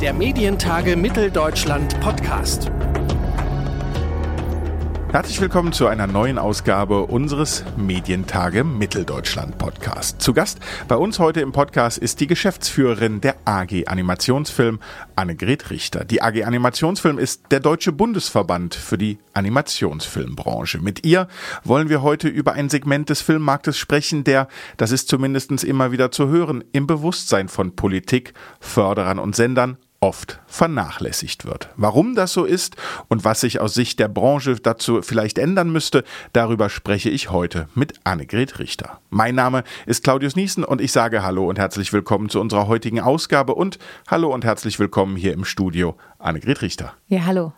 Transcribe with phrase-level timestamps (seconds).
[0.00, 2.70] Der Medientage Mitteldeutschland Podcast.
[5.10, 10.20] Herzlich willkommen zu einer neuen Ausgabe unseres Medientage Mitteldeutschland Podcast.
[10.20, 14.80] Zu Gast bei uns heute im Podcast ist die Geschäftsführerin der AG Animationsfilm,
[15.14, 16.04] Annegret Richter.
[16.04, 20.78] Die AG Animationsfilm ist der Deutsche Bundesverband für die Animationsfilmbranche.
[20.80, 21.28] Mit ihr
[21.64, 26.10] wollen wir heute über ein Segment des Filmmarktes sprechen, der, das ist zumindest immer wieder
[26.10, 31.68] zu hören, im Bewusstsein von Politik, Förderern und Sendern oft vernachlässigt wird.
[31.76, 32.76] Warum das so ist
[33.08, 37.68] und was sich aus Sicht der Branche dazu vielleicht ändern müsste, darüber spreche ich heute
[37.74, 39.00] mit Annegret Richter.
[39.10, 43.00] Mein Name ist Claudius Niesen und ich sage Hallo und herzlich willkommen zu unserer heutigen
[43.00, 43.78] Ausgabe und
[44.08, 46.94] Hallo und herzlich willkommen hier im Studio Annegret Richter.
[47.08, 47.52] Ja, hallo.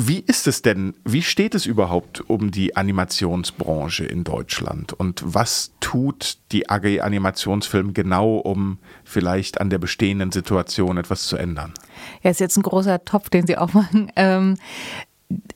[0.00, 5.72] Wie ist es denn, wie steht es überhaupt um die Animationsbranche in Deutschland und was
[5.80, 11.74] tut die AG Animationsfilm genau, um vielleicht an der bestehenden Situation etwas zu ändern?
[12.22, 14.12] Ja, ist jetzt ein großer Topf, den Sie aufmachen.
[14.14, 14.56] Ähm,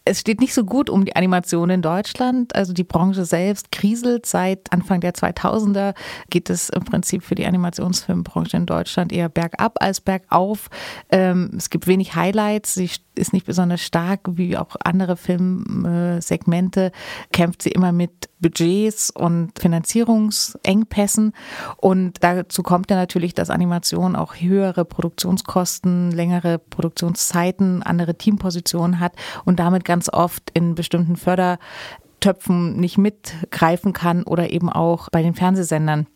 [0.05, 2.55] es steht nicht so gut um die Animation in Deutschland.
[2.55, 4.27] Also die Branche selbst kriselt.
[4.27, 5.95] Seit Anfang der 2000er
[6.29, 10.69] geht es im Prinzip für die Animationsfilmbranche in Deutschland eher bergab als bergauf.
[11.11, 12.75] Ähm, es gibt wenig Highlights.
[12.75, 16.93] Sie ist nicht besonders stark, wie auch andere Filmsegmente.
[17.33, 21.33] Kämpft sie immer mit Budgets und Finanzierungsengpässen.
[21.77, 29.13] Und dazu kommt ja natürlich, dass Animation auch höhere Produktionskosten, längere Produktionszeiten, andere Teampositionen hat
[29.45, 35.35] und damit ganz oft in bestimmten Fördertöpfen nicht mitgreifen kann oder eben auch bei den
[35.35, 36.07] Fernsehsendern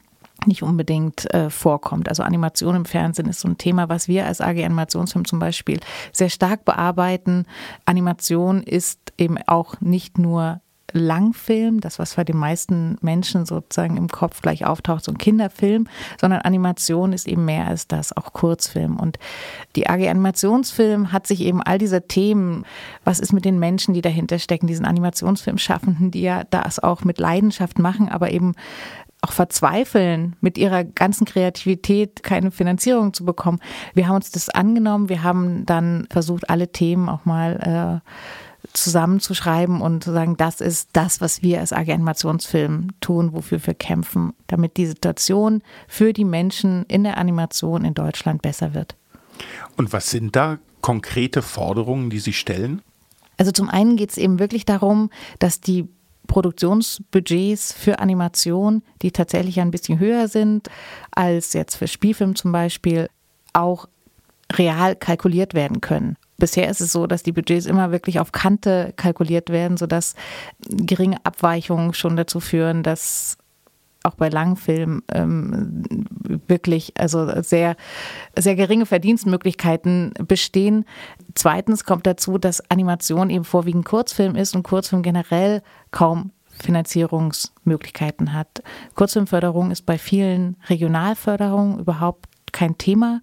[0.44, 2.08] nicht unbedingt äh, vorkommt.
[2.08, 5.80] Also Animation im Fernsehen ist so ein Thema, was wir als AG Animationsfilm zum Beispiel
[6.12, 7.47] sehr stark bearbeiten.
[7.84, 10.60] Animation ist eben auch nicht nur
[10.92, 15.89] Langfilm, das was bei den meisten Menschen sozusagen im Kopf gleich auftaucht, so ein Kinderfilm,
[16.20, 18.98] sondern Animation ist eben mehr als das, auch Kurzfilm.
[18.98, 19.19] Und
[19.75, 22.65] die AG Animationsfilm hat sich eben all diese Themen,
[23.05, 27.19] was ist mit den Menschen, die dahinter stecken, diesen Animationsfilmschaffenden, die ja das auch mit
[27.19, 28.55] Leidenschaft machen, aber eben
[29.22, 33.60] auch verzweifeln, mit ihrer ganzen Kreativität keine Finanzierung zu bekommen.
[33.94, 38.10] Wir haben uns das angenommen, wir haben dann versucht, alle Themen auch mal äh,
[38.72, 43.75] zusammenzuschreiben und zu sagen, das ist das, was wir als AG Animationsfilm tun, wofür wir
[43.75, 48.97] kämpfen, damit die Situation für die Menschen in der Animation in Deutschland besser wird.
[49.77, 52.83] Und was sind da konkrete Forderungen, die Sie stellen?
[53.37, 55.89] Also zum einen geht es eben wirklich darum, dass die
[56.27, 60.69] Produktionsbudgets für Animation, die tatsächlich ein bisschen höher sind
[61.12, 63.09] als jetzt für Spielfilm zum Beispiel,
[63.53, 63.87] auch
[64.53, 66.16] real kalkuliert werden können.
[66.38, 70.14] Bisher ist es so, dass die Budgets immer wirklich auf Kante kalkuliert werden, sodass
[70.69, 73.38] geringe Abweichungen schon dazu führen, dass
[74.06, 75.82] auch bei Langfilmen ähm,
[76.47, 77.76] wirklich also sehr,
[78.38, 80.84] sehr geringe Verdienstmöglichkeiten bestehen.
[81.34, 86.30] Zweitens kommt dazu, dass Animation eben vorwiegend Kurzfilm ist und Kurzfilm generell kaum
[86.62, 88.62] Finanzierungsmöglichkeiten hat.
[88.94, 93.20] Kurzfilmförderung ist bei vielen Regionalförderungen überhaupt kein Thema.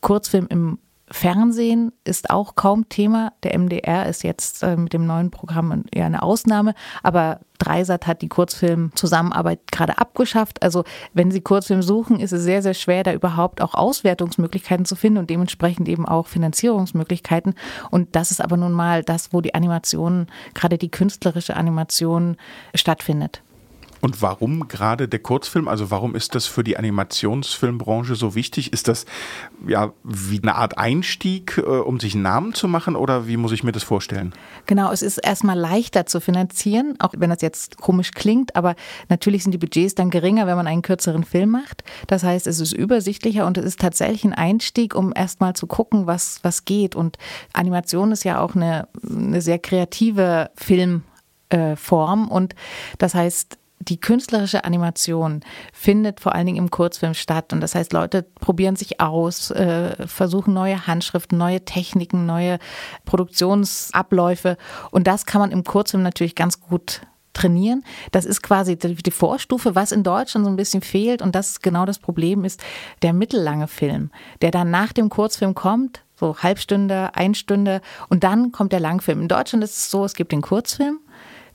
[0.00, 0.78] Kurzfilm im
[1.10, 3.32] Fernsehen ist auch kaum Thema.
[3.44, 8.22] Der MDR ist jetzt äh, mit dem neuen Programm eher eine Ausnahme, aber Dreisat hat
[8.22, 10.62] die Kurzfilm-Zusammenarbeit gerade abgeschafft.
[10.62, 10.84] Also
[11.14, 15.18] wenn Sie Kurzfilm suchen, ist es sehr, sehr schwer, da überhaupt auch Auswertungsmöglichkeiten zu finden
[15.18, 17.54] und dementsprechend eben auch Finanzierungsmöglichkeiten.
[17.90, 22.36] Und das ist aber nun mal das, wo die Animation, gerade die künstlerische Animation
[22.74, 23.42] stattfindet.
[24.00, 25.68] Und warum gerade der Kurzfilm?
[25.68, 28.72] Also warum ist das für die Animationsfilmbranche so wichtig?
[28.72, 29.06] Ist das
[29.66, 33.52] ja wie eine Art Einstieg, äh, um sich einen Namen zu machen oder wie muss
[33.52, 34.32] ich mir das vorstellen?
[34.66, 38.74] Genau, es ist erstmal leichter zu finanzieren, auch wenn das jetzt komisch klingt, aber
[39.08, 41.84] natürlich sind die Budgets dann geringer, wenn man einen kürzeren Film macht.
[42.06, 46.06] Das heißt, es ist übersichtlicher und es ist tatsächlich ein Einstieg, um erstmal zu gucken,
[46.06, 46.94] was, was geht.
[46.94, 47.18] Und
[47.52, 52.54] Animation ist ja auch eine, eine sehr kreative Filmform und
[52.98, 55.40] das heißt, die künstlerische Animation
[55.72, 57.52] findet vor allen Dingen im Kurzfilm statt.
[57.52, 62.58] Und das heißt, Leute probieren sich aus, äh, versuchen neue Handschriften, neue Techniken, neue
[63.04, 64.56] Produktionsabläufe.
[64.90, 67.02] Und das kann man im Kurzfilm natürlich ganz gut
[67.36, 67.84] trainieren.
[68.12, 71.20] Das ist quasi die Vorstufe, was in Deutschland so ein bisschen fehlt.
[71.20, 72.62] Und das ist genau das Problem ist
[73.02, 78.72] der mittellange Film, der dann nach dem Kurzfilm kommt, so Halbstunde, Einstunde und dann kommt
[78.72, 79.20] der Langfilm.
[79.20, 81.00] In Deutschland ist es so, es gibt den Kurzfilm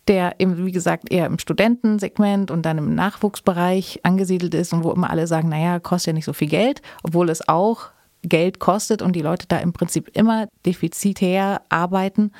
[0.07, 4.91] der eben, wie gesagt, eher im Studentensegment und dann im Nachwuchsbereich angesiedelt ist und wo
[4.91, 7.89] immer alle sagen, naja, kostet ja nicht so viel Geld, obwohl es auch
[8.23, 12.31] Geld kostet und die Leute da im Prinzip immer defizitär arbeiten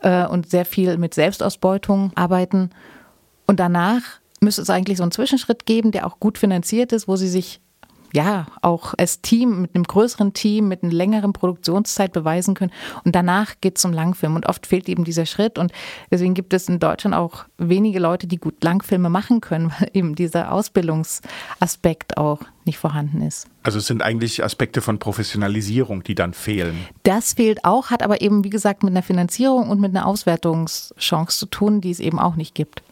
[0.00, 2.70] äh, und sehr viel mit Selbstausbeutung arbeiten.
[3.46, 4.02] Und danach
[4.40, 7.60] müsste es eigentlich so einen Zwischenschritt geben, der auch gut finanziert ist, wo sie sich
[8.12, 12.72] ja, auch als Team, mit einem größeren Team, mit einer längeren Produktionszeit beweisen können.
[13.04, 14.36] Und danach geht es zum Langfilm.
[14.36, 15.58] Und oft fehlt eben dieser Schritt.
[15.58, 15.72] Und
[16.10, 20.14] deswegen gibt es in Deutschland auch wenige Leute, die gut Langfilme machen können, weil eben
[20.14, 23.46] dieser Ausbildungsaspekt auch nicht vorhanden ist.
[23.62, 26.76] Also es sind eigentlich Aspekte von Professionalisierung, die dann fehlen.
[27.04, 31.38] Das fehlt auch, hat aber eben, wie gesagt, mit einer Finanzierung und mit einer Auswertungschance
[31.38, 32.82] zu tun, die es eben auch nicht gibt.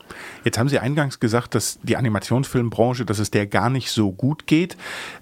[0.45, 4.47] Jetzt haben Sie eingangs gesagt, dass die Animationsfilmbranche, dass es der gar nicht so gut
[4.47, 4.77] geht.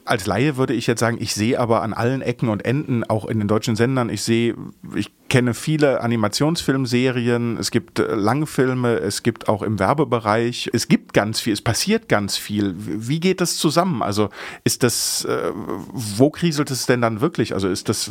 [0.04, 3.26] Als Laie würde ich jetzt sagen, ich sehe aber an allen Ecken und Enden, auch
[3.26, 4.54] in den deutschen Sendern, ich sehe,
[4.94, 11.14] ich kenne viele Animationsfilmserien, es gibt äh, Langfilme, es gibt auch im Werbebereich, es gibt
[11.14, 12.74] ganz viel, es passiert ganz viel.
[12.76, 14.02] Wie geht das zusammen?
[14.02, 14.28] Also
[14.64, 17.54] ist das, äh, wo kriselt es denn dann wirklich?
[17.54, 18.10] Also ist das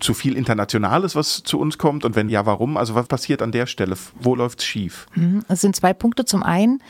[0.00, 2.04] zu viel Internationales, was zu uns kommt?
[2.04, 2.76] Und wenn ja, warum?
[2.76, 3.96] Also was passiert an der Stelle?
[4.20, 5.06] Wo läuft es schief?
[5.14, 5.42] Mhm.
[5.48, 6.26] Es sind zwei Punkte.
[6.26, 6.82] Zum einen,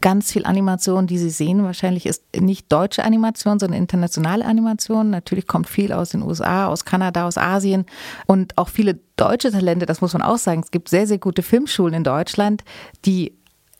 [0.00, 5.10] ganz viel Animation, die Sie sehen, wahrscheinlich ist nicht deutsche Animation, sondern internationale Animation.
[5.10, 7.86] Natürlich kommt viel aus den USA, aus Kanada, aus Asien
[8.26, 10.60] und auch viele deutsche Talente, das muss man auch sagen.
[10.62, 12.62] Es gibt sehr, sehr gute Filmschulen in Deutschland,
[13.04, 13.32] die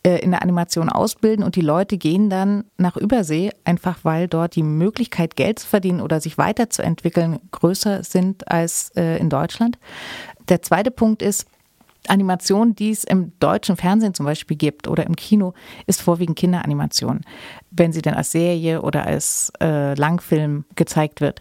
[0.07, 4.55] äh, in der Animation ausbilden und die Leute gehen dann nach Übersee, einfach weil dort
[4.55, 9.79] die Möglichkeit, Geld zu verdienen oder sich weiterzuentwickeln, größer sind als äh, in Deutschland.
[10.49, 11.47] Der zweite Punkt ist,
[12.09, 15.55] Animation, die es im deutschen Fernsehen zum Beispiel gibt oder im Kino,
[15.87, 17.23] ist vorwiegend Kinderanimation,
[17.71, 21.41] wenn sie dann als Serie oder als äh, Langfilm gezeigt wird.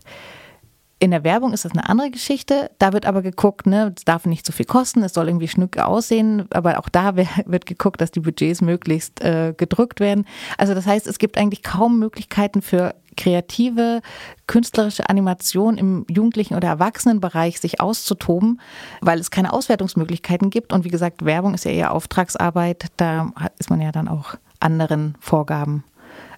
[0.97, 2.71] In der Werbung ist das eine andere Geschichte.
[2.80, 5.77] Da wird aber geguckt, ne, es darf nicht zu viel kosten, es soll irgendwie schnuck
[5.77, 7.15] aussehen, aber auch da
[7.45, 10.25] wird geguckt, dass die Budgets möglichst äh, gedrückt werden.
[10.57, 14.01] Also das heißt, es gibt eigentlich kaum Möglichkeiten für kreative,
[14.47, 18.62] künstlerische Animation im jugendlichen oder Erwachsenenbereich sich auszutoben,
[19.01, 20.71] weil es keine Auswertungsmöglichkeiten gibt.
[20.71, 22.88] Und wie gesagt, Werbung ist ja eher Auftragsarbeit.
[22.97, 25.83] Da ist man ja dann auch anderen Vorgaben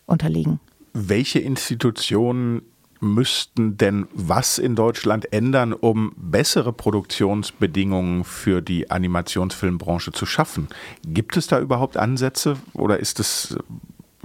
[0.06, 0.60] unterlegen.
[0.94, 2.62] Welche Institutionen
[3.00, 10.68] müssten denn was in Deutschland ändern, um bessere Produktionsbedingungen für die Animationsfilmbranche zu schaffen?
[11.04, 13.58] Gibt es da überhaupt Ansätze oder ist es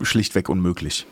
[0.00, 1.06] schlichtweg unmöglich?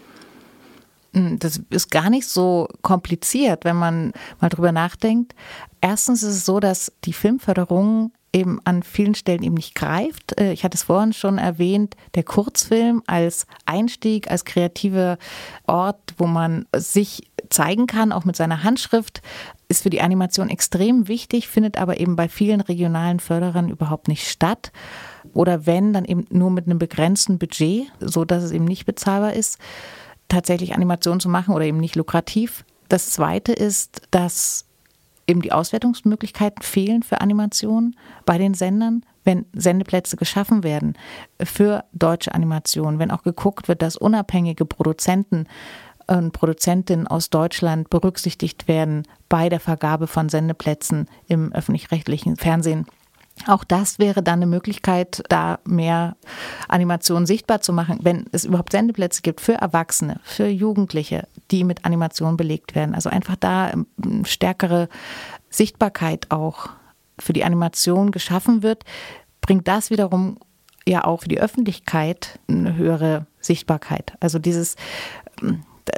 [1.13, 5.35] Hm, das ist gar nicht so kompliziert, wenn man mal drüber nachdenkt.
[5.81, 10.39] Erstens ist es so, dass die Filmförderung eben an vielen Stellen eben nicht greift.
[10.41, 15.19] Äh, ich hatte es vorhin schon erwähnt, der Kurzfilm als Einstieg, als kreativer
[15.67, 19.23] Ort, wo man sich zeigen kann, auch mit seiner Handschrift,
[19.69, 24.29] ist für die Animation extrem wichtig, findet aber eben bei vielen regionalen Förderern überhaupt nicht
[24.29, 24.73] statt.
[25.33, 29.33] Oder wenn, dann eben nur mit einem begrenzten Budget, so dass es eben nicht bezahlbar
[29.33, 29.59] ist,
[30.29, 32.65] tatsächlich Animation zu machen oder eben nicht lukrativ.
[32.89, 34.67] Das zweite ist, dass
[35.31, 37.97] eben die Auswertungsmöglichkeiten fehlen für Animationen
[38.27, 40.95] bei den Sendern, wenn Sendeplätze geschaffen werden
[41.43, 45.47] für deutsche Animationen, wenn auch geguckt wird, dass unabhängige Produzenten
[46.07, 52.87] und Produzentinnen aus Deutschland berücksichtigt werden bei der Vergabe von Sendeplätzen im öffentlich-rechtlichen Fernsehen.
[53.47, 56.17] Auch das wäre dann eine Möglichkeit, da mehr
[56.69, 61.85] Animationen sichtbar zu machen, wenn es überhaupt Sendeplätze gibt für Erwachsene, für Jugendliche, die mit
[61.85, 62.95] Animationen belegt werden.
[62.95, 63.73] Also einfach da
[64.03, 64.89] eine stärkere
[65.49, 66.69] Sichtbarkeit auch
[67.19, 68.85] für die Animation geschaffen wird,
[69.41, 70.39] bringt das wiederum
[70.87, 74.15] ja auch für die Öffentlichkeit eine höhere Sichtbarkeit.
[74.21, 74.77] Also dieses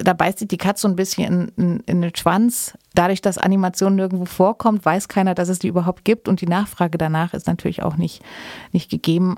[0.02, 2.76] da beißt sich die Katze so ein bisschen in, in, in, den Schwanz.
[2.94, 6.98] Dadurch, dass Animation nirgendwo vorkommt, weiß keiner, dass es die überhaupt gibt und die Nachfrage
[6.98, 8.22] danach ist natürlich auch nicht,
[8.72, 9.36] nicht gegeben.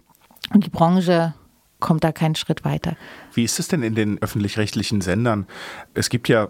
[0.53, 1.35] Und die Branche
[1.81, 2.97] kommt da keinen Schritt weiter.
[3.35, 5.47] Wie ist es denn in den öffentlich-rechtlichen Sendern?
[5.93, 6.49] Es gibt ja,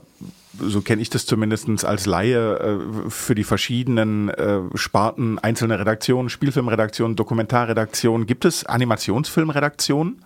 [0.58, 6.28] so kenne ich das zumindest als Laie, äh, für die verschiedenen äh, Sparten einzelne Redaktionen,
[6.28, 8.26] Spielfilmredaktionen, Dokumentarredaktionen.
[8.26, 10.22] Gibt es Animationsfilmredaktionen?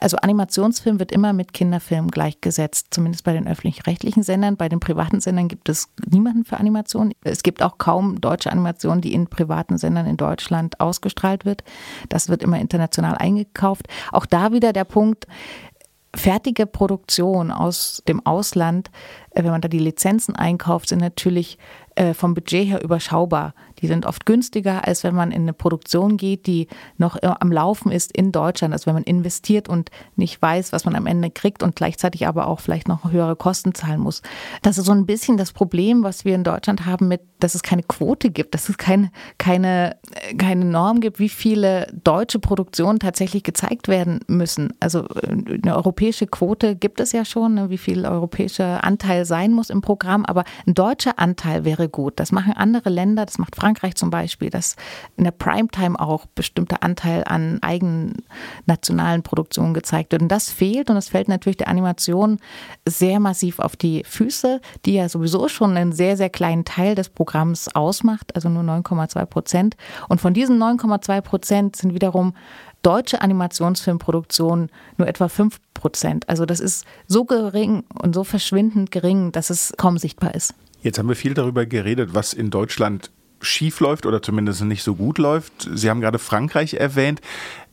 [0.00, 4.56] Also Animationsfilm wird immer mit Kinderfilm gleichgesetzt, zumindest bei den öffentlich-rechtlichen Sendern.
[4.56, 7.12] Bei den privaten Sendern gibt es niemanden für Animation.
[7.22, 11.64] Es gibt auch kaum deutsche Animation, die in privaten Sendern in Deutschland ausgestrahlt wird.
[12.08, 13.86] Das wird immer international eingekauft.
[14.12, 15.26] Auch da wieder der Punkt,
[16.14, 18.90] fertige Produktion aus dem Ausland,
[19.34, 21.58] wenn man da die Lizenzen einkauft, sind natürlich
[21.96, 23.54] äh, vom Budget her überschaubar.
[23.80, 27.92] Die sind oft günstiger, als wenn man in eine Produktion geht, die noch am Laufen
[27.92, 28.72] ist in Deutschland.
[28.72, 32.48] Also wenn man investiert und nicht weiß, was man am Ende kriegt und gleichzeitig aber
[32.48, 34.22] auch vielleicht noch höhere Kosten zahlen muss.
[34.62, 37.62] Das ist so ein bisschen das Problem, was wir in Deutschland haben mit, dass es
[37.62, 39.96] keine Quote gibt, dass es keine, keine,
[40.38, 44.72] keine Norm gibt, wie viele deutsche Produktionen tatsächlich gezeigt werden müssen.
[44.80, 49.70] Also eine europäische Quote gibt es ja schon, ne, wie viel europäischer Anteil sein muss
[49.70, 52.14] im Programm, aber ein deutscher Anteil wäre gut.
[52.16, 54.76] Das machen andere Länder, das macht Frankreich zum Beispiel, dass
[55.16, 58.22] in der Primetime auch bestimmter Anteil an eigenen
[58.66, 60.22] nationalen Produktionen gezeigt wird.
[60.22, 62.38] Und das fehlt und das fällt natürlich der Animation
[62.86, 67.08] sehr massiv auf die Füße, die ja sowieso schon einen sehr, sehr kleinen Teil des
[67.08, 69.76] Programms ausmacht, also nur 9,2 Prozent.
[70.08, 72.34] Und von diesen 9,2 Prozent sind wiederum
[72.84, 76.28] deutsche Animationsfilmproduktion nur etwa 5 Prozent.
[76.28, 80.54] Also das ist so gering und so verschwindend gering, dass es kaum sichtbar ist.
[80.82, 83.10] Jetzt haben wir viel darüber geredet, was in Deutschland
[83.40, 85.68] schief läuft oder zumindest nicht so gut läuft.
[85.74, 87.20] Sie haben gerade Frankreich erwähnt.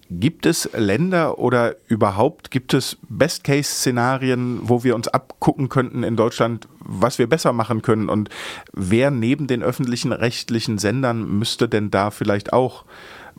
[0.10, 6.68] Gibt es Länder oder überhaupt gibt es Best-Case-Szenarien, wo wir uns abgucken könnten in Deutschland,
[6.80, 8.10] was wir besser machen können?
[8.10, 8.30] Und
[8.74, 12.84] wer neben den öffentlichen rechtlichen Sendern müsste denn da vielleicht auch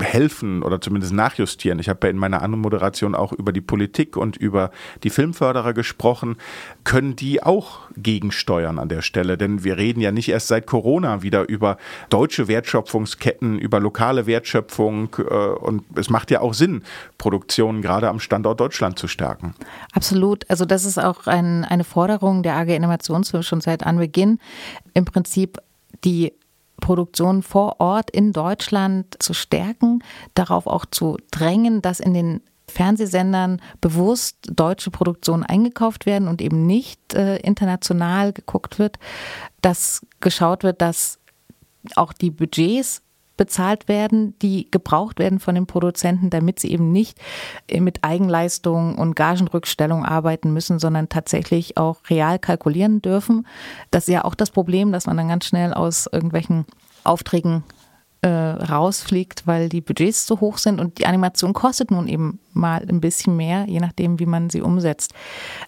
[0.01, 1.79] helfen oder zumindest nachjustieren.
[1.79, 4.71] Ich habe ja in meiner anderen Moderation auch über die Politik und über
[5.03, 6.37] die Filmförderer gesprochen.
[6.85, 9.37] Können die auch gegensteuern an der Stelle?
[9.37, 11.77] Denn wir reden ja nicht erst seit Corona wieder über
[12.11, 16.83] deutsche Wertschöpfungsketten, über lokale Wertschöpfung äh, und es macht ja auch Sinn,
[17.19, 19.55] Produktionen gerade am Standort Deutschland zu stärken.
[19.93, 20.49] Absolut.
[20.49, 24.39] Also das ist auch ein, eine Forderung der AG Innovationsfilm schon seit Anbeginn.
[24.95, 25.59] Im Prinzip
[26.05, 26.33] die
[26.83, 33.62] Produktion vor Ort in Deutschland zu stärken, darauf auch zu drängen, dass in den Fernsehsendern
[33.81, 38.99] bewusst deutsche Produktionen eingekauft werden und eben nicht äh, international geguckt wird,
[39.62, 41.19] dass geschaut wird, dass
[41.97, 43.03] auch die Budgets
[43.43, 47.19] bezahlt werden, die gebraucht werden von den Produzenten, damit sie eben nicht
[47.77, 53.45] mit Eigenleistung und Gagenrückstellung arbeiten müssen, sondern tatsächlich auch real kalkulieren dürfen.
[53.91, 56.67] Das ist ja auch das Problem, dass man dann ganz schnell aus irgendwelchen
[57.03, 57.65] Aufträgen
[58.21, 62.87] äh, rausfliegt, weil die Budgets zu hoch sind und die Animation kostet nun eben mal
[62.89, 65.15] ein bisschen mehr, je nachdem, wie man sie umsetzt.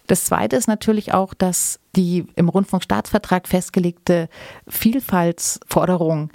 [0.07, 4.29] Das Zweite ist natürlich auch, dass die im Rundfunkstaatsvertrag festgelegte
[4.69, 6.31] Vielfaltsforderung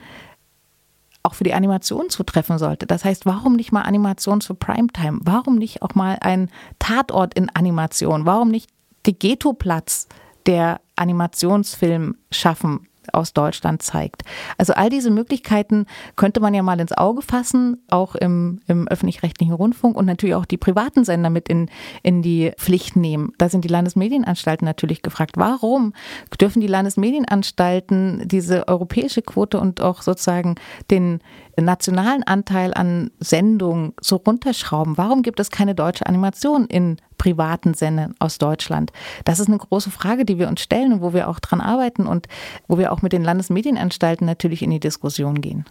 [1.30, 2.88] auch für die Animation zutreffen sollte.
[2.88, 5.20] Das heißt, warum nicht mal Animation zu Primetime?
[5.22, 8.26] Warum nicht auch mal ein Tatort in Animation?
[8.26, 8.70] Warum nicht
[9.06, 10.08] die Ghetto-Platz
[10.48, 12.89] der Animationsfilm schaffen?
[13.14, 14.24] Aus Deutschland zeigt.
[14.58, 15.86] Also all diese Möglichkeiten
[16.16, 20.46] könnte man ja mal ins Auge fassen, auch im, im öffentlich-rechtlichen Rundfunk und natürlich auch
[20.46, 21.70] die privaten Sender mit in,
[22.04, 23.34] in die Pflicht nehmen.
[23.38, 25.94] Da sind die Landesmedienanstalten natürlich gefragt, warum
[26.40, 30.56] dürfen die Landesmedienanstalten diese europäische Quote und auch sozusagen
[30.90, 31.20] den
[31.60, 34.98] nationalen Anteil an Sendungen so runterschrauben?
[34.98, 38.92] Warum gibt es keine deutsche Animation in privaten Sendern aus Deutschland?
[39.26, 42.08] Das ist eine große Frage, die wir uns stellen und wo wir auch dran arbeiten
[42.08, 42.28] und
[42.68, 45.66] wo wir auch mit den Landesmedienanstalten natürlich in die Diskussion gehen.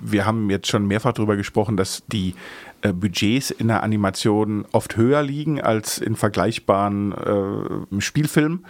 [0.00, 2.34] Wir haben jetzt schon mehrfach darüber gesprochen, dass die
[2.82, 8.64] äh, Budgets in der Animation oft höher liegen als in vergleichbaren äh, Spielfilmen.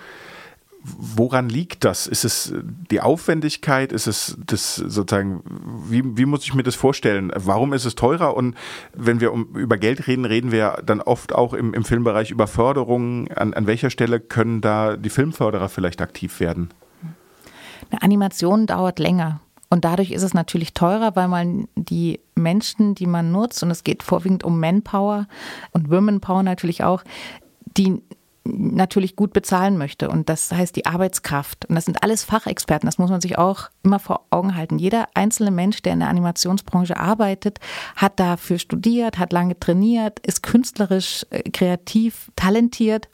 [0.83, 2.07] Woran liegt das?
[2.07, 2.55] Ist es
[2.91, 3.93] die Aufwendigkeit?
[3.93, 5.43] Ist es das sozusagen,
[5.89, 7.33] wie, wie muss ich mir das vorstellen?
[7.35, 8.37] Warum ist es teurer?
[8.37, 8.57] Und
[8.95, 12.47] wenn wir um, über Geld reden, reden wir dann oft auch im, im Filmbereich über
[12.47, 13.31] Förderungen.
[13.33, 16.71] An, an welcher Stelle können da die Filmförderer vielleicht aktiv werden?
[17.91, 19.41] Eine Animation dauert länger.
[19.71, 23.85] Und dadurch ist es natürlich teurer, weil man die Menschen, die man nutzt, und es
[23.85, 25.27] geht vorwiegend um Manpower
[25.73, 27.03] und Womenpower natürlich auch,
[27.77, 28.01] die
[28.49, 30.09] natürlich gut bezahlen möchte.
[30.09, 31.67] Und das heißt die Arbeitskraft.
[31.67, 32.87] Und das sind alles Fachexperten.
[32.87, 34.79] Das muss man sich auch immer vor Augen halten.
[34.79, 37.59] Jeder einzelne Mensch, der in der Animationsbranche arbeitet,
[37.97, 43.09] hat dafür studiert, hat lange trainiert, ist künstlerisch, äh, kreativ, talentiert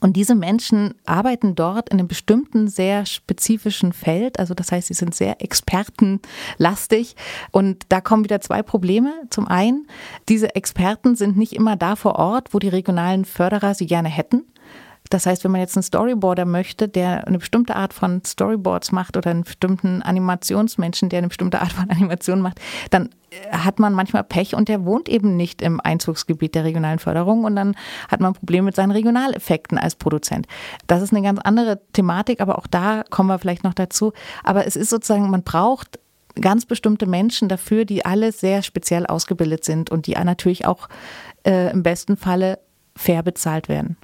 [0.00, 4.38] und diese Menschen arbeiten dort in einem bestimmten, sehr spezifischen Feld.
[4.38, 7.16] Also das heißt, sie sind sehr expertenlastig.
[7.50, 9.12] Und da kommen wieder zwei Probleme.
[9.30, 9.86] Zum einen,
[10.28, 14.44] diese Experten sind nicht immer da vor Ort, wo die regionalen Förderer sie gerne hätten.
[15.10, 19.16] Das heißt, wenn man jetzt einen Storyboarder möchte, der eine bestimmte Art von Storyboards macht
[19.16, 22.60] oder einen bestimmten Animationsmenschen, der eine bestimmte Art von Animation macht,
[22.90, 26.98] dann äh, hat man manchmal Pech und der wohnt eben nicht im Einzugsgebiet der regionalen
[26.98, 27.74] Förderung und dann
[28.08, 30.46] hat man ein Problem mit seinen Regionaleffekten als Produzent.
[30.86, 34.12] Das ist eine ganz andere Thematik, aber auch da kommen wir vielleicht noch dazu.
[34.44, 35.98] Aber es ist sozusagen, man braucht
[36.40, 40.88] ganz bestimmte Menschen dafür, die alle sehr speziell ausgebildet sind und die natürlich auch
[41.46, 42.58] äh, im besten Falle
[42.94, 43.96] fair bezahlt werden.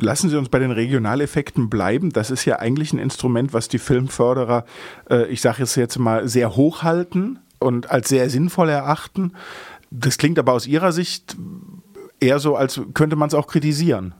[0.00, 2.10] Lassen Sie uns bei den Regionaleffekten bleiben.
[2.10, 4.64] Das ist ja eigentlich ein Instrument, was die Filmförderer,
[5.08, 9.32] äh, ich sage es jetzt mal, sehr hochhalten und als sehr sinnvoll erachten.
[9.90, 11.36] Das klingt aber aus Ihrer Sicht
[12.20, 14.14] eher so, als könnte man es auch kritisieren.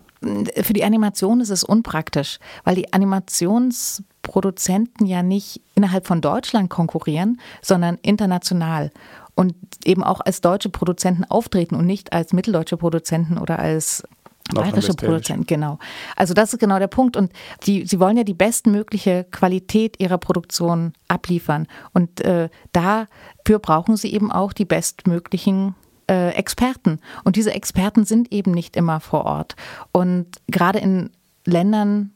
[0.62, 7.40] Für die Animation ist es unpraktisch, weil die Animationsproduzenten ja nicht innerhalb von Deutschland konkurrieren,
[7.60, 8.92] sondern international
[9.34, 9.54] und
[9.84, 14.04] eben auch als deutsche Produzenten auftreten und nicht als mitteldeutsche Produzenten oder als
[14.52, 15.78] Bayerische Produzenten, genau.
[16.16, 17.16] Also das ist genau der Punkt.
[17.16, 17.32] Und
[17.66, 21.66] die, sie wollen ja die bestmögliche Qualität ihrer Produktion abliefern.
[21.92, 25.74] Und äh, dafür brauchen sie eben auch die bestmöglichen
[26.10, 27.00] äh, Experten.
[27.24, 29.56] Und diese Experten sind eben nicht immer vor Ort.
[29.92, 31.10] Und gerade in
[31.46, 32.13] Ländern,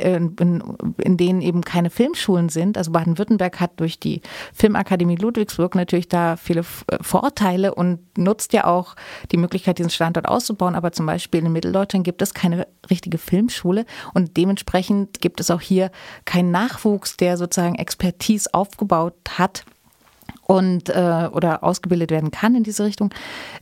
[0.00, 0.62] in,
[0.98, 2.78] in, denen eben keine Filmschulen sind.
[2.78, 4.20] Also Baden-Württemberg hat durch die
[4.52, 8.94] Filmakademie Ludwigsburg natürlich da viele äh, Vorteile und nutzt ja auch
[9.30, 10.74] die Möglichkeit, diesen Standort auszubauen.
[10.74, 13.84] Aber zum Beispiel in Mitteldeutschland gibt es keine richtige Filmschule
[14.14, 15.90] und dementsprechend gibt es auch hier
[16.24, 19.64] keinen Nachwuchs, der sozusagen Expertise aufgebaut hat
[20.42, 23.12] und äh, oder ausgebildet werden kann in diese Richtung.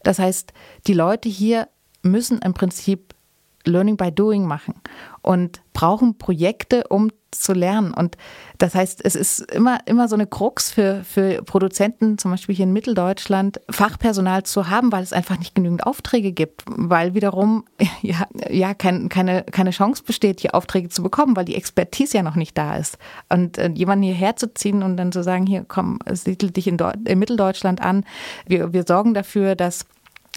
[0.02, 0.52] Das heißt,
[0.86, 1.68] die Leute hier
[2.02, 3.14] müssen im Prinzip
[3.64, 4.74] Learning by Doing machen
[5.22, 7.94] und brauchen Projekte, um zu lernen.
[7.94, 8.16] Und
[8.58, 12.64] das heißt, es ist immer, immer so eine Krux für, für Produzenten, zum Beispiel hier
[12.64, 17.64] in Mitteldeutschland, Fachpersonal zu haben, weil es einfach nicht genügend Aufträge gibt, weil wiederum
[18.02, 22.22] ja, ja kein, keine, keine Chance besteht, hier Aufträge zu bekommen, weil die Expertise ja
[22.22, 22.98] noch nicht da ist.
[23.28, 26.78] Und äh, jemanden hierher zu ziehen und dann zu sagen, hier komm, siedel dich in,
[27.04, 28.04] in Mitteldeutschland an,
[28.46, 29.86] wir, wir sorgen dafür, dass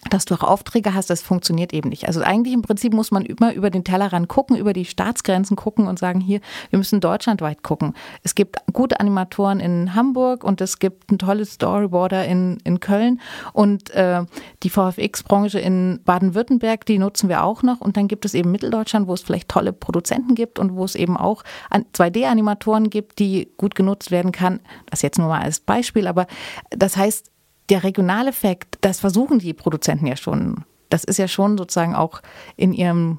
[0.10, 2.08] dass du auch Aufträge hast, das funktioniert eben nicht.
[2.08, 5.88] Also eigentlich im Prinzip muss man immer über den Tellerrand gucken, über die Staatsgrenzen gucken
[5.88, 7.94] und sagen, hier, wir müssen deutschlandweit gucken.
[8.24, 13.22] Es gibt gute Animatoren in Hamburg und es gibt ein tolles Storyboarder in, in Köln
[13.54, 14.26] und äh,
[14.64, 19.08] die VFX-Branche in Baden-Württemberg, die nutzen wir auch noch und dann gibt es eben Mitteldeutschland,
[19.08, 23.76] wo es vielleicht tolle Produzenten gibt und wo es eben auch 2D-Animatoren gibt, die gut
[23.76, 24.60] genutzt werden kann.
[24.90, 26.28] Das jetzt nur mal als Beispiel, aber
[26.70, 27.33] das heißt,
[27.74, 30.64] der Regionaleffekt, das versuchen die Produzenten ja schon.
[30.90, 32.22] Das ist ja schon sozusagen auch
[32.56, 33.18] in ihrem,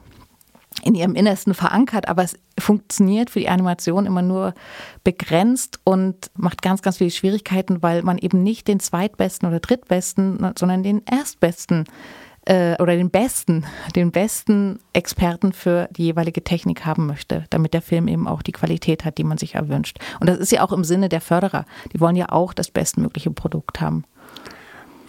[0.84, 4.54] in ihrem Innersten verankert, aber es funktioniert für die Animation immer nur
[5.02, 10.52] begrenzt und macht ganz, ganz viele Schwierigkeiten, weil man eben nicht den zweitbesten oder drittbesten,
[10.56, 11.84] sondern den erstbesten
[12.44, 13.64] äh, oder den besten,
[13.96, 18.52] den besten Experten für die jeweilige Technik haben möchte, damit der Film eben auch die
[18.52, 19.98] Qualität hat, die man sich erwünscht.
[20.20, 21.64] Und das ist ja auch im Sinne der Förderer.
[21.92, 24.04] Die wollen ja auch das bestmögliche Produkt haben.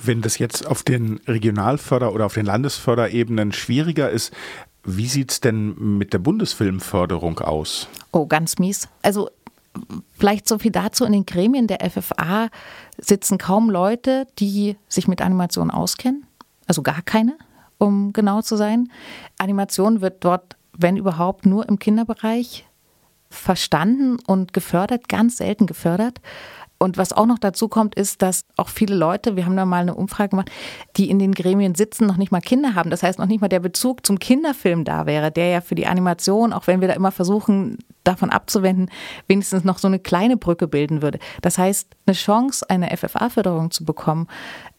[0.05, 4.33] Wenn das jetzt auf den Regionalförder- oder auf den Landesförderebenen schwieriger ist,
[4.83, 7.87] wie sieht es denn mit der Bundesfilmförderung aus?
[8.11, 8.87] Oh, ganz mies.
[9.01, 9.29] Also
[10.17, 11.05] vielleicht so viel dazu.
[11.05, 12.49] In den Gremien der FFA
[12.97, 16.25] sitzen kaum Leute, die sich mit Animation auskennen.
[16.67, 17.35] Also gar keine,
[17.77, 18.91] um genau zu sein.
[19.37, 22.65] Animation wird dort, wenn überhaupt, nur im Kinderbereich
[23.29, 26.21] verstanden und gefördert, ganz selten gefördert.
[26.85, 29.81] Und was auch noch dazu kommt, ist, dass auch viele Leute, wir haben da mal
[29.81, 30.51] eine Umfrage gemacht,
[30.97, 32.91] die in den Gremien sitzen, noch nicht mal Kinder haben.
[32.91, 35.87] Das heißt, noch nicht mal der Bezug zum Kinderfilm da wäre, der ja für die
[35.87, 38.91] Animation, auch wenn wir da immer versuchen, davon abzuwenden,
[39.25, 41.17] wenigstens noch so eine kleine Brücke bilden würde.
[41.41, 44.27] Das heißt, eine Chance, eine FFA-Förderung zu bekommen,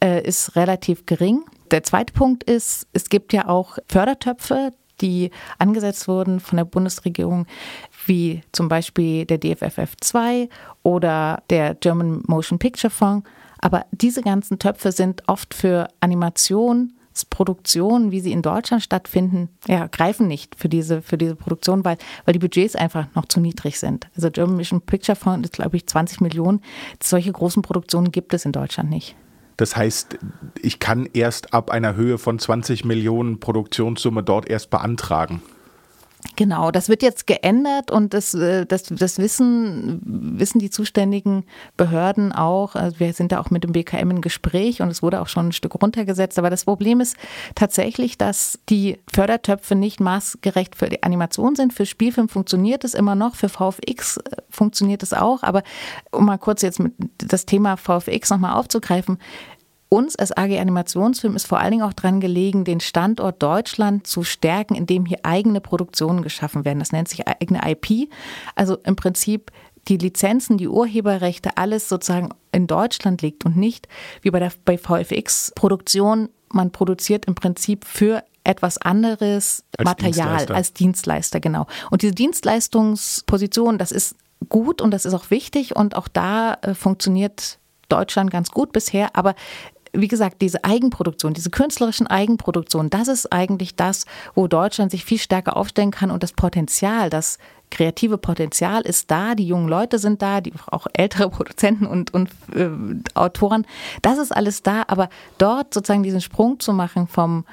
[0.00, 1.42] äh, ist relativ gering.
[1.72, 7.46] Der zweite Punkt ist, es gibt ja auch Fördertöpfe, die angesetzt wurden von der Bundesregierung,
[8.06, 10.48] wie zum Beispiel der DFFF 2
[10.82, 13.28] oder der German Motion Picture Fonds.
[13.58, 20.28] Aber diese ganzen Töpfe sind oft für Animationsproduktionen, wie sie in Deutschland stattfinden, ja, greifen
[20.28, 24.08] nicht für diese, für diese Produktion, weil, weil die Budgets einfach noch zu niedrig sind.
[24.14, 26.60] Also German Motion Picture Fonds ist, glaube ich, 20 Millionen.
[27.02, 29.16] Solche großen Produktionen gibt es in Deutschland nicht.
[29.56, 30.18] Das heißt,
[30.60, 35.42] ich kann erst ab einer Höhe von 20 Millionen Produktionssumme dort erst beantragen.
[36.34, 41.44] Genau, das wird jetzt geändert und das, äh, das, das wissen, wissen die zuständigen
[41.76, 42.74] Behörden auch.
[42.74, 45.48] Also wir sind da auch mit dem BKM im Gespräch und es wurde auch schon
[45.48, 46.38] ein Stück runtergesetzt.
[46.38, 47.16] Aber das Problem ist
[47.54, 51.72] tatsächlich, dass die Fördertöpfe nicht maßgerecht für die Animation sind.
[51.72, 55.42] Für Spielfilm funktioniert es immer noch, für VFX äh, funktioniert es auch.
[55.42, 55.62] Aber
[56.10, 59.18] um mal kurz jetzt mit das Thema VFX nochmal aufzugreifen,
[59.88, 64.24] uns als AG Animationsfilm ist vor allen Dingen auch daran gelegen, den Standort Deutschland zu
[64.24, 66.80] stärken, indem hier eigene Produktionen geschaffen werden.
[66.80, 68.10] Das nennt sich eigene IP.
[68.54, 69.52] Also im Prinzip
[69.88, 73.86] die Lizenzen, die Urheberrechte, alles sozusagen in Deutschland liegt und nicht
[74.22, 76.30] wie bei der bei VFX-Produktion.
[76.52, 80.54] Man produziert im Prinzip für etwas anderes als Material Dienstleister.
[80.54, 81.66] als Dienstleister, genau.
[81.90, 84.16] Und diese Dienstleistungsposition, das ist
[84.48, 89.16] gut und das ist auch wichtig und auch da äh, funktioniert Deutschland ganz gut bisher,
[89.16, 89.34] aber
[90.00, 94.04] wie gesagt, diese Eigenproduktion, diese künstlerischen Eigenproduktionen, das ist eigentlich das,
[94.34, 97.38] wo Deutschland sich viel stärker aufstellen kann und das Potenzial, das
[97.70, 102.30] kreative Potenzial ist da, die jungen Leute sind da, die auch ältere Produzenten und, und
[102.54, 102.70] äh,
[103.14, 103.66] Autoren,
[104.02, 107.44] das ist alles da, aber dort sozusagen diesen Sprung zu machen vom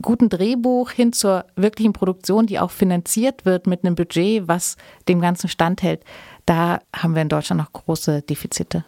[0.00, 4.76] guten Drehbuch hin zur wirklichen Produktion, die auch finanziert wird mit einem Budget, was
[5.08, 6.02] dem Ganzen standhält,
[6.46, 8.84] da haben wir in Deutschland noch große Defizite.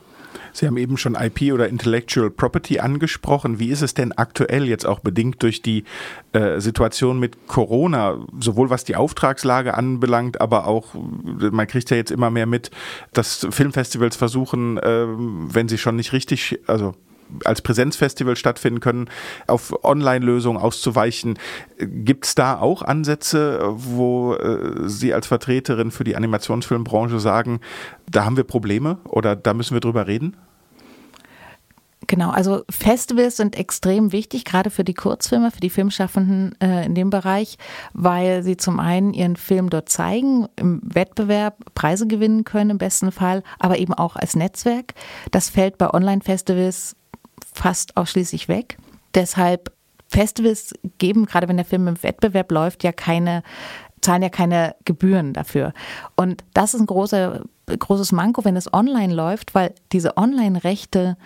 [0.57, 3.59] Sie haben eben schon IP oder Intellectual Property angesprochen.
[3.59, 5.85] Wie ist es denn aktuell jetzt auch bedingt durch die
[6.33, 12.11] äh, Situation mit Corona, sowohl was die Auftragslage anbelangt, aber auch, man kriegt ja jetzt
[12.11, 12.71] immer mehr mit,
[13.13, 16.95] dass Filmfestivals versuchen, äh, wenn sie schon nicht richtig, also
[17.45, 19.09] als Präsenzfestival stattfinden können,
[19.47, 21.39] auf Online-Lösungen auszuweichen.
[21.79, 27.61] Gibt es da auch Ansätze, wo äh, Sie als Vertreterin für die Animationsfilmbranche sagen,
[28.11, 30.37] da haben wir Probleme oder da müssen wir drüber reden?
[32.07, 36.95] Genau, also Festivals sind extrem wichtig, gerade für die Kurzfilme, für die Filmschaffenden äh, in
[36.95, 37.57] dem Bereich,
[37.95, 43.11] weil sie zum einen ihren Film dort zeigen, im Wettbewerb Preise gewinnen können im besten
[43.13, 44.95] Fall, aber eben auch als Netzwerk.
[45.31, 46.97] Das fällt bei Online-Festivals
[47.53, 48.79] fast ausschließlich weg.
[49.15, 49.73] Deshalb
[50.09, 53.43] Festivals geben, gerade wenn der Film im Wettbewerb läuft, ja keine,
[54.01, 55.73] zahlen ja keine Gebühren dafür.
[56.15, 61.17] Und das ist ein großer, großes Manko, wenn es online läuft, weil diese Online-Rechte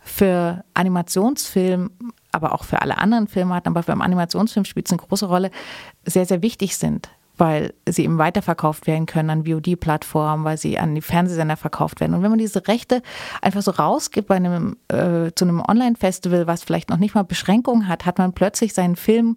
[0.00, 1.90] für Animationsfilm,
[2.32, 5.50] aber auch für alle anderen Filmarten, aber beim Animationsfilm spielt es eine große Rolle,
[6.04, 10.94] sehr, sehr wichtig sind weil sie eben weiterverkauft werden können an VOD-Plattformen, weil sie an
[10.94, 12.14] die Fernsehsender verkauft werden.
[12.14, 13.02] Und wenn man diese Rechte
[13.42, 17.88] einfach so rausgibt bei einem, äh, zu einem Online-Festival, was vielleicht noch nicht mal Beschränkungen
[17.88, 19.36] hat, hat man plötzlich seinen Film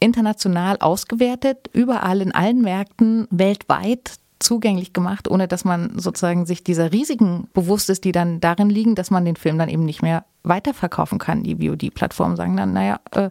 [0.00, 6.92] international ausgewertet, überall in allen Märkten weltweit zugänglich gemacht, ohne dass man sozusagen sich dieser
[6.92, 10.24] Risiken bewusst ist, die dann darin liegen, dass man den Film dann eben nicht mehr
[10.42, 11.42] weiterverkaufen kann.
[11.42, 13.28] Die VOD-Plattformen sagen dann, naja, äh,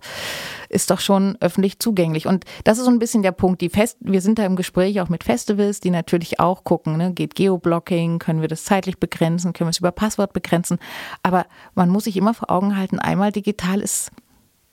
[0.69, 2.28] ist doch schon öffentlich zugänglich.
[2.28, 3.62] Und das ist so ein bisschen der Punkt.
[3.62, 7.12] Die Fest wir sind da im Gespräch auch mit Festivals, die natürlich auch gucken, ne?
[7.12, 10.78] geht Geoblocking, können wir das zeitlich begrenzen, können wir es über Passwort begrenzen.
[11.24, 14.12] Aber man muss sich immer vor Augen halten, einmal digital ist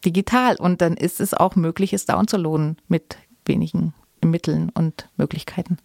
[0.05, 5.79] digital und dann ist es auch möglich, es downzuladen mit wenigen Mitteln und Möglichkeiten.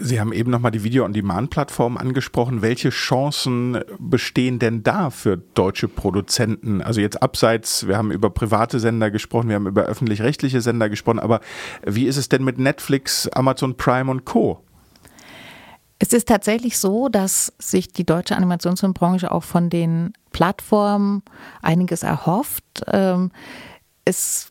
[0.00, 2.62] Sie haben eben nochmal die Video-on-Demand-Plattform angesprochen.
[2.62, 6.82] Welche Chancen bestehen denn da für deutsche Produzenten?
[6.82, 11.18] Also jetzt abseits, wir haben über private Sender gesprochen, wir haben über öffentlich-rechtliche Sender gesprochen,
[11.18, 11.40] aber
[11.84, 14.62] wie ist es denn mit Netflix, Amazon Prime und Co?
[15.98, 21.22] Es ist tatsächlich so, dass sich die deutsche Animationsfilmbranche auch von den Plattformen
[21.60, 22.84] einiges erhofft.
[22.86, 23.32] Ähm,
[24.04, 24.47] es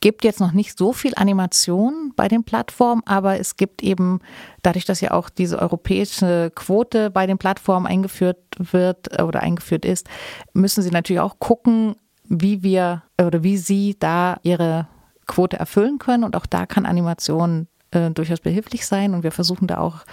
[0.00, 4.20] gibt jetzt noch nicht so viel Animation bei den Plattformen, aber es gibt eben,
[4.62, 10.08] dadurch, dass ja auch diese europäische Quote bei den Plattformen eingeführt wird oder eingeführt ist,
[10.52, 14.86] müssen sie natürlich auch gucken, wie wir oder wie sie da ihre
[15.26, 16.24] Quote erfüllen können.
[16.24, 19.14] Und auch da kann Animation äh, durchaus behilflich sein.
[19.14, 20.04] Und wir versuchen da auch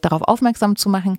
[0.00, 1.18] darauf aufmerksam zu machen.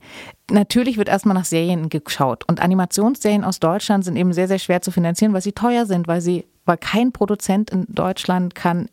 [0.51, 2.43] Natürlich wird erstmal nach Serien geschaut.
[2.47, 6.07] Und Animationsserien aus Deutschland sind eben sehr, sehr schwer zu finanzieren, weil sie teuer sind,
[6.07, 8.89] weil sie weil kein Produzent in Deutschland kann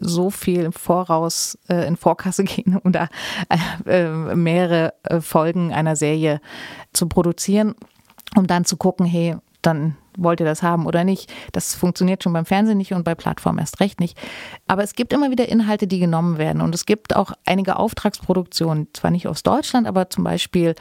[0.00, 3.08] so viel im Voraus äh, in Vorkasse gehen oder
[3.86, 6.40] äh, mehrere äh, Folgen einer Serie
[6.92, 7.74] zu produzieren,
[8.36, 11.32] um dann zu gucken, hey, dann wollt ihr das haben oder nicht.
[11.52, 14.18] Das funktioniert schon beim Fernsehen nicht und bei Plattformen erst recht nicht.
[14.66, 16.60] Aber es gibt immer wieder Inhalte, die genommen werden.
[16.60, 20.74] Und es gibt auch einige Auftragsproduktionen, zwar nicht aus Deutschland, aber zum Beispiel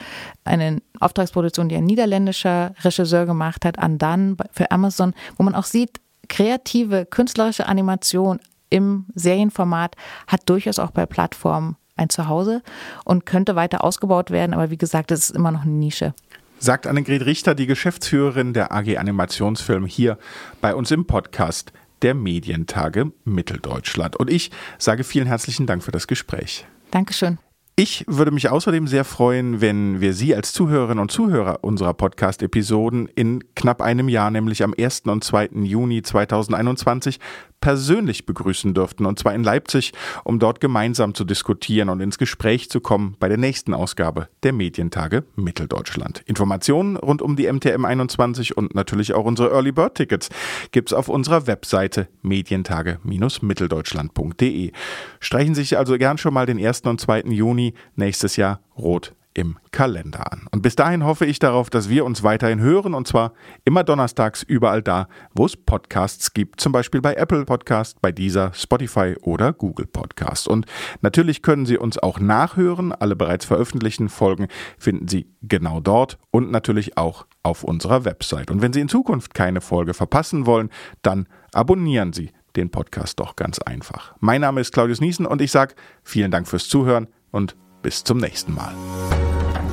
[0.44, 6.02] eine Auftragsproduktion, die ein niederländischer Regisseur gemacht hat, Andan für Amazon, wo man auch sieht,
[6.30, 9.96] kreative, künstlerische Animation im Serienformat
[10.28, 12.64] hat durchaus auch bei Plattformen ein Zuhause
[13.06, 14.54] und könnte weiter ausgebaut werden.
[14.54, 16.14] Aber wie gesagt, es ist immer noch eine Nische.
[16.60, 20.18] Sagt Annegret Richter, die Geschäftsführerin der AG Animationsfilm hier
[20.62, 24.16] bei uns im Podcast der Medientage Mitteldeutschland.
[24.16, 26.66] Und ich sage vielen herzlichen Dank für das Gespräch.
[26.92, 27.40] Dankeschön.
[27.84, 33.08] Ich würde mich außerdem sehr freuen, wenn wir Sie als Zuhörerinnen und Zuhörer unserer Podcast-Episoden
[33.08, 35.02] in knapp einem Jahr, nämlich am 1.
[35.08, 35.50] und 2.
[35.64, 37.20] Juni 2021,
[37.62, 39.94] persönlich begrüßen dürften, und zwar in Leipzig,
[40.24, 44.52] um dort gemeinsam zu diskutieren und ins Gespräch zu kommen bei der nächsten Ausgabe der
[44.52, 46.24] Medientage Mitteldeutschland.
[46.26, 50.30] Informationen rund um die MTM 21 und natürlich auch unsere Early Bird Tickets
[50.72, 54.72] gibt's auf unserer Webseite medientage-mitteldeutschland.de.
[55.20, 56.82] Streichen Sie sich also gern schon mal den 1.
[56.82, 57.22] und 2.
[57.28, 60.48] Juni nächstes Jahr rot im Kalender an.
[60.52, 64.44] Und bis dahin hoffe ich darauf, dass wir uns weiterhin hören und zwar immer donnerstags
[64.44, 69.54] überall da, wo es Podcasts gibt, zum Beispiel bei Apple Podcast, bei dieser, Spotify oder
[69.54, 70.48] Google Podcast.
[70.48, 70.66] Und
[71.02, 72.92] natürlich können Sie uns auch nachhören.
[72.92, 78.52] Alle bereits veröffentlichten Folgen finden Sie genau dort und natürlich auch auf unserer Website.
[78.52, 80.70] Und wenn Sie in Zukunft keine Folge verpassen wollen,
[81.02, 84.14] dann abonnieren Sie den Podcast doch ganz einfach.
[84.20, 88.18] Mein Name ist Claudius Niesen und ich sage vielen Dank fürs Zuhören und bis zum
[88.18, 88.74] nächsten Mal.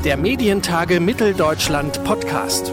[0.05, 2.73] Der Medientage Mitteldeutschland Podcast.